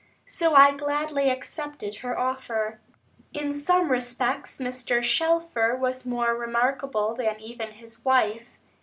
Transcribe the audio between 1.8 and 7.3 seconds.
her offer. In some respects, Mr. Shelfer was more remarkable